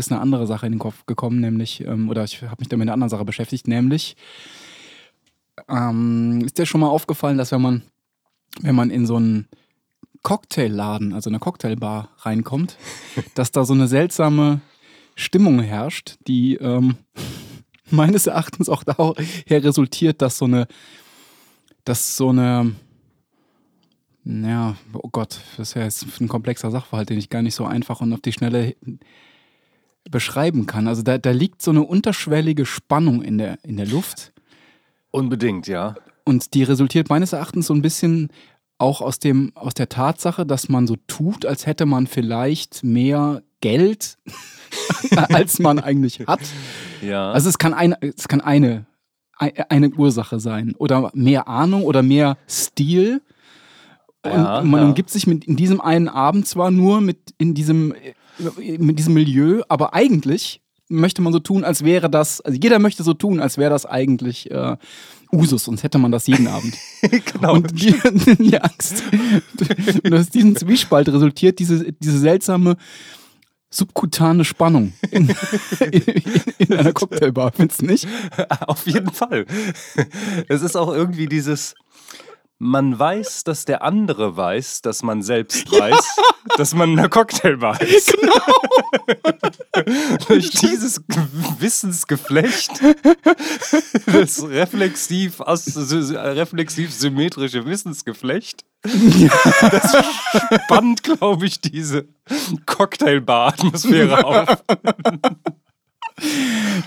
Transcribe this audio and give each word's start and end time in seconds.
ist 0.00 0.10
eine 0.10 0.20
andere 0.20 0.46
Sache 0.46 0.66
in 0.66 0.72
den 0.72 0.78
Kopf 0.78 1.06
gekommen, 1.06 1.40
nämlich, 1.40 1.82
ähm, 1.86 2.08
oder 2.08 2.24
ich 2.24 2.42
habe 2.42 2.56
mich 2.58 2.68
da 2.68 2.76
mit 2.76 2.86
einer 2.86 2.94
anderen 2.94 3.10
Sache 3.10 3.24
beschäftigt, 3.24 3.68
nämlich, 3.68 4.16
ähm, 5.68 6.42
ist 6.44 6.58
dir 6.58 6.66
schon 6.66 6.80
mal 6.80 6.88
aufgefallen, 6.88 7.38
dass 7.38 7.52
wenn 7.52 7.62
man, 7.62 7.82
wenn 8.60 8.74
man 8.74 8.90
in 8.90 9.06
so 9.06 9.16
einen 9.16 9.46
Cocktailladen, 10.22 11.12
also 11.12 11.30
eine 11.30 11.38
Cocktailbar 11.38 12.10
reinkommt, 12.18 12.76
dass 13.34 13.52
da 13.52 13.64
so 13.64 13.74
eine 13.74 13.88
seltsame 13.88 14.60
Stimmung 15.14 15.60
herrscht, 15.60 16.16
die 16.26 16.54
ähm, 16.56 16.96
meines 17.90 18.26
Erachtens 18.26 18.68
auch 18.68 18.82
daher 18.82 19.14
resultiert, 19.64 20.22
dass 20.22 20.38
so 20.38 20.46
eine, 20.46 20.66
dass 21.84 22.16
so 22.16 22.30
eine, 22.30 22.74
ja, 24.24 24.76
oh 24.92 25.08
Gott, 25.10 25.40
das 25.56 25.70
ist 25.70 25.74
ja 25.74 25.82
jetzt 25.82 26.20
ein 26.20 26.28
komplexer 26.28 26.70
Sachverhalt, 26.70 27.10
den 27.10 27.18
ich 27.18 27.30
gar 27.30 27.42
nicht 27.42 27.54
so 27.54 27.64
einfach 27.64 28.00
und 28.00 28.12
auf 28.12 28.20
die 28.20 28.32
Schnelle 28.32 28.76
beschreiben 30.10 30.66
kann. 30.66 30.88
Also 30.88 31.02
da, 31.02 31.18
da 31.18 31.30
liegt 31.30 31.62
so 31.62 31.70
eine 31.70 31.82
unterschwellige 31.82 32.66
Spannung 32.66 33.22
in 33.22 33.38
der, 33.38 33.58
in 33.62 33.76
der 33.76 33.86
Luft. 33.86 34.32
Unbedingt, 35.10 35.66
ja. 35.66 35.94
Und 36.24 36.54
die 36.54 36.62
resultiert 36.62 37.08
meines 37.08 37.32
Erachtens 37.32 37.66
so 37.66 37.74
ein 37.74 37.82
bisschen 37.82 38.28
auch 38.78 39.00
aus, 39.00 39.18
dem, 39.18 39.52
aus 39.54 39.74
der 39.74 39.88
Tatsache, 39.88 40.46
dass 40.46 40.68
man 40.68 40.86
so 40.86 40.96
tut, 41.06 41.44
als 41.44 41.66
hätte 41.66 41.86
man 41.86 42.06
vielleicht 42.06 42.82
mehr 42.82 43.42
Geld, 43.60 44.16
als 45.16 45.58
man 45.58 45.78
eigentlich 45.78 46.20
hat. 46.26 46.40
Ja. 47.02 47.32
Also 47.32 47.48
es 47.48 47.58
kann 47.58 47.74
eine, 47.74 47.98
es 48.00 48.28
kann 48.28 48.40
eine, 48.40 48.86
eine 49.36 49.90
Ursache 49.90 50.40
sein. 50.40 50.74
Oder 50.76 51.10
mehr 51.14 51.48
Ahnung 51.48 51.84
oder 51.84 52.02
mehr 52.02 52.38
Stil. 52.48 53.22
Und 54.22 54.32
Ja, 54.32 54.62
man 54.62 54.80
ja. 54.80 54.86
umgibt 54.86 55.10
sich 55.10 55.26
mit 55.26 55.44
in 55.46 55.56
diesem 55.56 55.80
einen 55.80 56.08
Abend 56.08 56.46
zwar 56.46 56.70
nur 56.70 57.00
mit 57.00 57.34
in 57.38 57.54
diesem, 57.54 57.94
mit 58.78 58.98
diesem 58.98 59.14
Milieu, 59.14 59.62
aber 59.68 59.94
eigentlich 59.94 60.60
möchte 60.90 61.22
man 61.22 61.32
so 61.32 61.38
tun, 61.38 61.64
als 61.64 61.84
wäre 61.84 62.10
das, 62.10 62.40
also 62.40 62.58
jeder 62.60 62.78
möchte 62.78 63.02
so 63.02 63.14
tun, 63.14 63.40
als 63.40 63.58
wäre 63.58 63.70
das 63.70 63.86
eigentlich 63.86 64.50
äh, 64.50 64.76
Usus, 65.32 65.64
sonst 65.64 65.84
hätte 65.84 65.98
man 65.98 66.10
das 66.10 66.26
jeden 66.26 66.48
Abend. 66.48 66.76
genau. 67.32 67.54
Und 67.54 67.80
die, 67.80 67.94
die 68.38 68.60
Angst, 68.60 69.04
und 70.04 70.14
aus 70.14 70.28
diesem 70.30 70.56
Zwiespalt 70.56 71.08
resultiert 71.08 71.58
diese, 71.58 71.92
diese 71.92 72.18
seltsame 72.18 72.76
subkutane 73.72 74.44
Spannung 74.44 74.94
in, 75.12 75.32
in, 75.92 76.02
in 76.58 76.72
einer 76.72 76.92
Cocktailbar, 76.92 77.52
findest 77.52 77.82
du 77.82 77.86
nicht? 77.86 78.08
Auf 78.66 78.84
jeden 78.84 79.12
Fall. 79.12 79.46
Es 80.48 80.62
ist 80.62 80.74
auch 80.74 80.92
irgendwie 80.92 81.26
dieses, 81.26 81.76
man 82.60 82.98
weiß, 82.98 83.44
dass 83.44 83.64
der 83.64 83.82
andere 83.82 84.36
weiß, 84.36 84.82
dass 84.82 85.02
man 85.02 85.22
selbst 85.22 85.72
weiß, 85.72 86.18
dass 86.58 86.74
man 86.74 86.92
in 86.92 86.98
einer 86.98 87.08
Cocktailbar 87.08 87.80
ist. 87.80 88.12
Durch 90.28 90.50
dieses 90.50 91.02
Wissensgeflecht, 91.58 92.70
das 94.06 94.46
reflexiv, 94.46 95.40
reflexiv 95.40 96.92
symmetrische 96.92 97.64
Wissensgeflecht, 97.64 98.64
das 98.82 99.96
spannt, 100.64 101.02
glaube 101.02 101.46
ich, 101.46 101.60
diese 101.60 102.08
Cocktailbar-Atmosphäre 102.66 104.24
auf. 104.24 104.62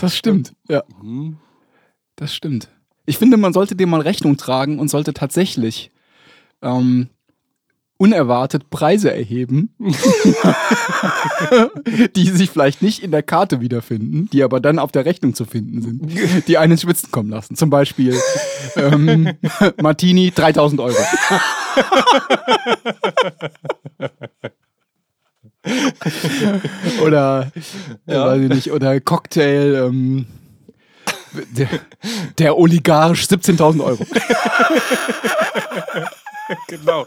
Das 0.00 0.16
stimmt, 0.16 0.52
ja. 0.68 0.82
Mhm. 1.00 1.38
Das 2.16 2.34
stimmt. 2.34 2.68
Ich 3.06 3.18
finde, 3.18 3.36
man 3.36 3.52
sollte 3.52 3.74
dem 3.76 3.90
mal 3.90 4.00
Rechnung 4.00 4.36
tragen 4.36 4.78
und 4.78 4.88
sollte 4.88 5.12
tatsächlich 5.14 5.90
ähm, 6.62 7.08
unerwartet 7.98 8.68
Preise 8.70 9.12
erheben, 9.14 9.74
die 12.16 12.28
sich 12.30 12.50
vielleicht 12.50 12.82
nicht 12.82 13.00
in 13.02 13.10
der 13.12 13.22
Karte 13.22 13.60
wiederfinden, 13.60 14.28
die 14.32 14.42
aber 14.42 14.58
dann 14.60 14.78
auf 14.80 14.90
der 14.92 15.04
Rechnung 15.04 15.34
zu 15.34 15.44
finden 15.44 15.82
sind, 15.82 16.10
die 16.48 16.58
einen 16.58 16.78
Schwitzen 16.78 17.10
kommen 17.12 17.30
lassen. 17.30 17.54
Zum 17.56 17.70
Beispiel 17.70 18.16
ähm, 18.76 19.32
Martini 19.82 20.32
3000 20.34 20.80
Euro. 20.80 20.96
oder, 27.04 27.52
Ja. 28.06 28.26
weiß 28.26 28.42
ich 28.42 28.48
nicht, 28.48 28.72
oder 28.72 29.00
Cocktail, 29.00 29.86
ähm, 29.88 30.26
der, 31.56 31.68
der 32.38 32.58
Oligarch 32.58 33.20
17.000 33.24 33.84
Euro. 33.84 34.04
Genau. 36.68 37.06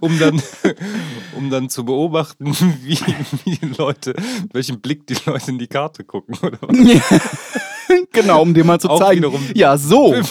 Um 0.00 0.18
dann, 0.18 0.42
um 1.36 1.50
dann 1.50 1.68
zu 1.70 1.84
beobachten, 1.84 2.54
wie, 2.84 2.98
wie 3.44 3.56
die 3.56 3.66
Leute, 3.78 4.14
welchen 4.52 4.80
Blick 4.80 5.06
die 5.06 5.16
Leute 5.24 5.50
in 5.50 5.58
die 5.58 5.66
Karte 5.66 6.04
gucken, 6.04 6.36
oder 6.42 6.58
was? 6.60 6.76
genau, 8.12 8.42
um 8.42 8.52
dir 8.54 8.64
mal 8.64 8.78
zu 8.78 8.88
Auch 8.90 8.98
zeigen. 9.00 9.20
wiederum- 9.22 9.42
Ja, 9.54 9.76
so. 9.78 10.14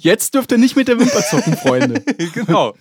Jetzt 0.00 0.34
dürft 0.34 0.52
ihr 0.52 0.58
nicht 0.58 0.76
mit 0.76 0.88
der 0.88 0.98
Wimper 0.98 1.22
zucken, 1.22 1.56
Freunde. 1.56 2.02
Genau. 2.34 2.74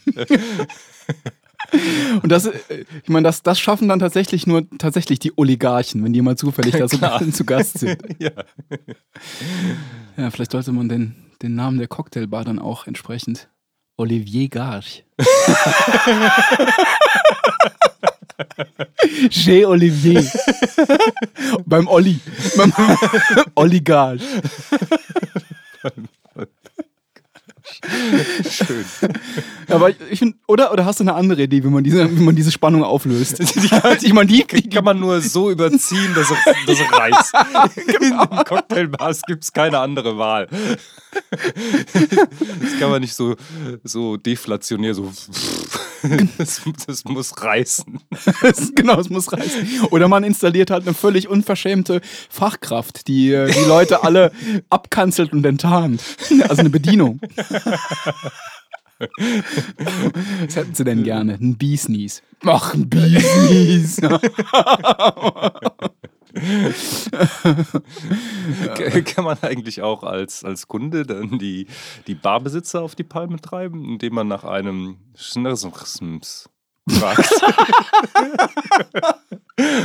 Und 2.22 2.30
das, 2.32 2.46
äh, 2.48 2.86
ich 3.04 3.10
meine, 3.10 3.24
das, 3.24 3.44
das 3.44 3.60
schaffen 3.60 3.88
dann 3.88 4.00
tatsächlich 4.00 4.48
nur 4.48 4.64
tatsächlich 4.78 5.20
die 5.20 5.32
Oligarchen, 5.38 6.04
wenn 6.04 6.14
die 6.14 6.22
mal 6.22 6.36
zufällig 6.36 6.76
da 6.78 6.88
so 6.88 6.98
zu 7.32 7.46
Gast 7.46 7.80
sind. 7.80 8.02
Ja. 8.20 8.32
Ja, 10.18 10.30
vielleicht 10.30 10.52
sollte 10.52 10.72
man 10.72 10.90
den, 10.90 11.16
den 11.42 11.56
Namen 11.56 11.78
der 11.78 11.88
Cocktailbar 11.88 12.44
dann 12.44 12.60
auch 12.60 12.86
entsprechend 12.86 13.50
Olivier 13.98 14.50
Garch. 14.50 15.06
Chez 19.30 19.66
Olivier. 19.66 20.24
Beim 21.66 21.88
Olli. 21.88 22.20
Beim 22.56 22.74
Olli 23.56 23.82
Garch. 23.82 24.22
Schön. 28.50 28.86
Aber 29.72 29.90
ich, 29.90 29.96
ich 30.10 30.20
find, 30.20 30.36
oder, 30.48 30.72
oder 30.72 30.86
hast 30.86 31.00
du 31.00 31.04
eine 31.04 31.14
andere 31.14 31.44
Idee, 31.44 31.64
wie 31.64 31.68
man 31.68 31.84
diese, 31.84 32.10
wie 32.18 32.24
man 32.24 32.36
diese 32.36 32.52
Spannung 32.52 32.84
auflöst? 32.84 33.40
ich 33.40 34.14
meine, 34.14 34.28
die, 34.28 34.46
Die 34.46 34.70
kann 34.70 34.84
man 34.84 35.00
nur 35.00 35.22
so 35.22 35.52
überziehen, 35.52 36.14
dass 36.14 36.30
es, 36.32 36.38
dass 36.68 36.80
es 36.80 36.92
reißt. 36.92 37.34
In 37.88 38.10
den 38.10 38.18
Cocktailbars 38.46 39.22
gibt 39.24 39.44
es 39.44 39.54
keine 39.54 39.80
andere 39.80 40.18
Wahl. 40.18 40.48
Das 41.32 42.80
kann 42.80 42.90
man 42.90 43.02
nicht 43.02 43.14
so, 43.14 43.36
so 43.84 44.18
deflationär, 44.18 44.94
so. 44.94 45.12
Das, 46.38 46.62
das 46.88 47.06
muss 47.06 47.32
reißen. 47.44 48.00
Genau, 48.74 49.00
es 49.00 49.10
muss 49.12 49.32
reißen. 49.32 49.86
Oder 49.92 50.08
man 50.08 50.24
installiert 50.24 50.72
halt 50.72 50.88
eine 50.88 50.96
völlig 50.96 51.28
unverschämte 51.28 52.02
Fachkraft, 52.28 53.08
die 53.08 53.32
äh, 53.32 53.52
die 53.52 53.68
Leute 53.68 54.04
alle 54.04 54.32
abkanzelt 54.70 55.32
und 55.32 55.46
enttarnt. 55.46 56.02
Also 56.50 56.62
eine 56.62 56.72
Bedienung. 56.72 57.20
Was 60.46 60.56
hätten 60.56 60.76
sie 60.76 60.84
denn 60.84 61.04
gerne? 61.04 61.34
Ein 61.36 61.58
Beesneeze. 61.58 62.22
Ach, 62.46 62.74
ein 62.74 62.90
Beesneeze. 62.90 64.02
K- 68.76 69.02
Kann 69.02 69.26
man 69.26 69.38
eigentlich 69.42 69.82
auch 69.82 70.04
als, 70.04 70.44
als 70.44 70.68
Kunde 70.68 71.06
dann 71.06 71.40
die, 71.40 71.68
die 72.08 72.16
Barbesitzer 72.16 72.82
auf 72.82 72.96
die 72.96 73.04
Palme 73.04 73.40
treiben, 73.40 73.84
indem 73.86 74.16
man 74.16 74.28
nach 74.28 74.44
einem 74.44 74.98
Schnersums 75.16 76.50
fragt? 76.90 77.30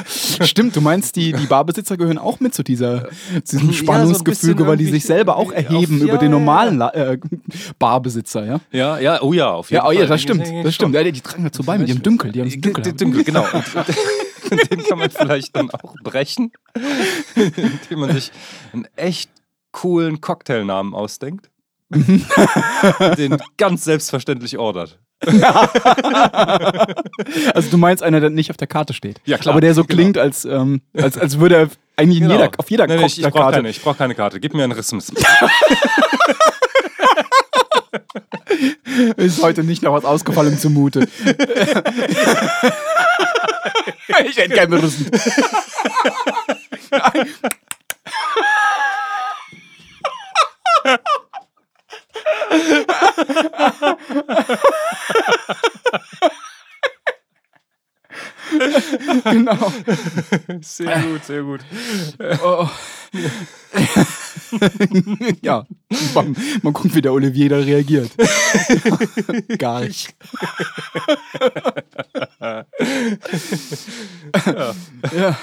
Stimmt, 0.06 0.76
du 0.76 0.81
meinst, 0.81 1.17
die, 1.17 1.32
die 1.32 1.46
Barbesitzer 1.46 1.96
gehören 1.96 2.19
auch 2.19 2.40
mit 2.40 2.55
zu, 2.55 2.62
dieser, 2.62 3.08
zu 3.44 3.56
diesem 3.56 3.61
Ja, 3.61 3.67
so 3.67 3.73
Spannungsgefüge, 3.73 4.67
weil 4.67 4.76
die 4.76 4.87
sich 4.87 5.05
selber 5.05 5.37
auch 5.37 5.49
auf- 5.49 5.55
erheben 5.55 5.99
ja, 5.99 6.05
über 6.05 6.19
den 6.19 6.32
ja, 6.32 6.38
normalen 6.38 6.78
La 6.78 6.90
äh, 6.94 7.19
Barbesitzer, 7.78 8.44
ja? 8.44 8.61
Ja, 8.73 8.99
ja, 8.99 9.23
oh 9.23 9.32
ja, 9.32 9.50
auf 9.50 9.70
jeden 9.70 9.76
Ja, 9.76 9.82
oh 9.84 9.87
Fall. 9.93 9.96
ja, 9.96 10.06
das 10.06 10.23
stimmt. 10.23 10.46
Das 10.64 10.75
stimmt. 10.75 10.94
Ja, 10.94 11.02
die 11.02 11.20
tragen 11.20 11.44
dazu 11.44 11.62
bei 11.62 11.78
mit 11.78 11.88
ihrem 11.88 12.02
Dünkel. 12.02 12.32
Die 12.32 12.40
haben 12.40 12.61
dunkel. 12.61 12.82
Den 12.84 12.96
Dünkel, 12.96 13.25
genau. 13.25 13.44
Und 13.52 14.70
den 14.70 14.82
kann 14.84 14.99
man 14.99 15.11
vielleicht 15.11 15.56
dann 15.56 15.70
auch 15.70 15.94
brechen, 16.05 16.52
indem 17.34 17.99
man 18.00 18.12
sich 18.14 18.31
einen 18.72 18.87
echt 18.96 19.31
coolen 19.72 20.20
Cocktailnamen 20.20 20.94
ausdenkt, 20.94 21.50
den 21.90 23.37
ganz 23.56 23.84
selbstverständlich 23.84 24.58
ordert. 24.58 24.99
Also 27.55 27.71
du 27.71 27.79
meinst 27.79 28.03
einer, 28.03 28.21
der 28.21 28.31
nicht 28.31 28.51
auf 28.51 28.57
der 28.57 28.67
Karte 28.67 28.93
steht. 28.93 29.21
Ja, 29.25 29.39
klar, 29.39 29.55
Aber 29.55 29.61
der 29.61 29.75
so 29.75 29.85
genau. 29.85 29.97
klingt, 29.97 30.19
als, 30.19 30.45
ähm, 30.45 30.83
als, 30.95 31.17
als 31.17 31.39
würde 31.39 31.57
er 31.57 31.69
eigentlich 31.97 32.21
in 32.21 32.31
jeder, 32.31 32.51
auf 32.59 32.71
jeder 32.71 32.87
Nein, 32.87 33.01
ich, 33.01 33.21
ich 33.21 33.29
brauche 33.29 33.53
keine, 33.53 33.71
ich 33.71 33.81
brauch 33.81 33.97
keine 33.97 34.15
Karte. 34.15 34.41
Gib 34.41 34.55
mir 34.55 34.65
einen 34.65 34.73
Rissmus. 34.73 35.13
Ist 39.17 39.43
heute 39.43 39.65
nicht 39.65 39.83
noch 39.83 39.93
was 39.93 40.05
ausgefallen 40.05 40.59
zumute. 40.59 41.01
ich 44.29 44.37
hätte 44.37 44.55
gerne 44.55 44.81
Russen. 44.81 45.11
genau. 59.25 59.72
Sehr 60.60 61.02
gut, 61.02 61.25
sehr 61.25 61.43
gut. 61.43 61.60
Oh. 62.43 62.69
ja, 65.43 65.66
mal, 66.14 66.26
mal 66.62 66.72
gucken, 66.72 66.94
wie 66.94 67.02
der 67.02 67.12
Olivier 67.12 67.48
da 67.48 67.58
reagiert. 67.58 68.10
Gar 69.58 69.81
nicht. 69.81 70.14
ja. 75.12 75.37